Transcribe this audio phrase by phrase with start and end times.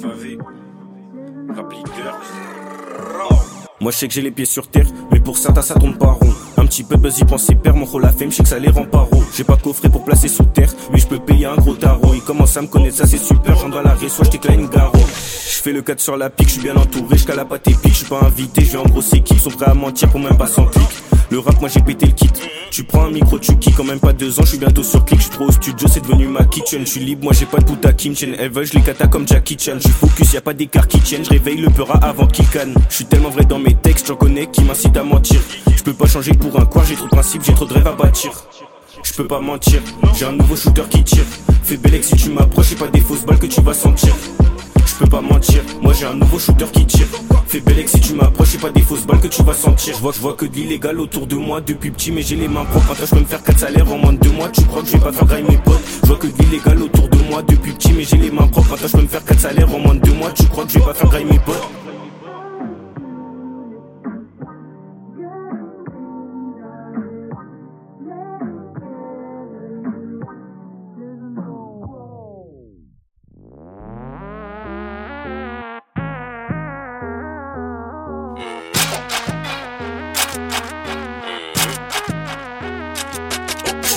[0.00, 0.38] Favé,
[1.56, 2.20] rappliqueur,
[3.80, 6.12] moi je sais que j'ai les pieds sur terre, mais pour certains ça tourne pas
[6.12, 6.32] rond.
[6.58, 8.48] Un petit peu de buzz y penser, perd mon rôle à fame, je sais que
[8.48, 9.24] ça les rend pas rond.
[9.34, 12.14] J'ai pas de coffret pour placer sous terre, mais je peux payer un gros tarot.
[12.14, 14.68] Ils commencent à me connaître, ça c'est super, j'en dois l'arrêt, soit je t'éclate une
[14.68, 14.98] garrot.
[14.98, 17.74] Je fais le 4 sur la pique, je suis bien entouré, je cala pas tes
[17.74, 20.36] pics, je suis pas invité, je vais engrosser qui sont prêts à mentir pour même
[20.36, 20.66] pas sans.
[21.30, 22.28] Le rap, moi j'ai pété le kit.
[22.72, 25.04] Tu prends un micro, tu kicks, quand même pas deux ans, je suis bientôt sur
[25.04, 26.80] clic, je trop au studio, c'est devenu ma kitchen.
[26.84, 28.34] Je suis libre, moi j'ai pas de bout à Kim Chen.
[28.38, 29.78] Elles veulent, je les kata comme Jackie Chan.
[29.78, 32.74] Je focus, y a pas d'écart qui tiennent, je réveille le peura avant qu'il canne.
[32.88, 35.40] Je suis tellement vrai dans mes textes, j'en connais qui m'incitent à mentir.
[35.76, 37.86] Je peux pas changer pour un quoi, j'ai trop de principes, j'ai trop de rêves
[37.86, 38.32] à bâtir.
[39.02, 39.80] Je peux pas mentir,
[40.16, 41.24] j'ai un nouveau shooter qui tire.
[41.62, 44.14] Fais belle si tu m'approches, et pas des fausses balles que tu vas sentir.
[45.00, 47.06] Je peux pas mentir, moi j'ai un nouveau shooter qui tire.
[47.46, 49.94] Fais belle si tu m'approches, c'est pas des fausses balles que tu vas sentir.
[49.94, 52.66] Je vois, vois que de l'illégal autour de moi depuis petit, mais j'ai les mains
[52.66, 52.90] propres.
[52.90, 54.50] Après, je peux me faire 4 salaires en moins de 2 mois.
[54.50, 55.80] Tu crois que je vais pas faire grailler mes potes?
[56.02, 58.74] Je vois que de l'illégal autour de moi depuis petit, mais j'ai les mains propres.
[58.74, 60.32] Après, je peux me faire 4 salaires en moins de 2 mois.
[60.32, 61.79] Tu crois que je vais pas faire grailler mes potes?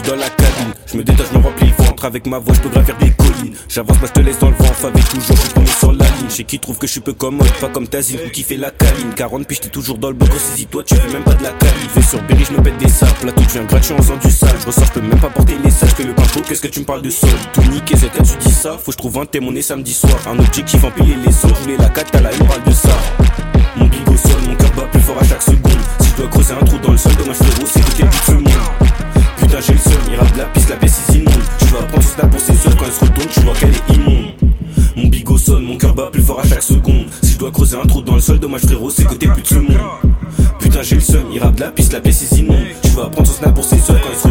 [0.03, 0.73] Dans la cabine.
[0.85, 3.11] Je me détache, je me remplis le ventre avec ma voix, je peux gravir des
[3.11, 3.55] collines.
[3.69, 6.29] J'avance, moi je te laisse dans le vent, avec toujours, je suis sur la ligne.
[6.29, 8.71] Chez qui trouve que je suis peu commode, pas comme Tazine ou qui fait la
[8.71, 9.13] caline.
[9.15, 11.87] 40 puis j'étais toujours dans le bloc, saisis-toi, tu fais même pas de la caline.
[11.95, 14.29] Vais sur Berry, je me pète des sables, là tout devient gratuit en faisant du
[14.29, 14.55] sale.
[14.61, 16.79] Je ressors, je peux même pas porter les sages, que le pinceau, qu'est-ce que tu
[16.79, 17.29] me parles de sol?
[17.53, 20.17] Tout niqué, c'est quand tu dis ça, faut que je trouve un témoin samedi soir.
[20.27, 23.42] Un objectif, empiler les sons, je la 4 à la morale de ça.
[36.11, 37.05] Plus fort à chaque seconde.
[37.21, 39.41] Si je dois creuser un trou dans le sol, dommage frérot, c'est que t'es plus
[39.41, 39.77] de ce monde.
[40.59, 42.65] Putain, j'ai le seum, il de la piste, la pièce est immonde.
[42.81, 44.22] Tu vas prendre son snap pour ses œufs quand retourne.